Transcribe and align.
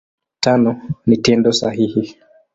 Tano 0.43 0.71
ni 1.07 1.17
Tendo 1.25 1.49
sahihi. 1.59 2.03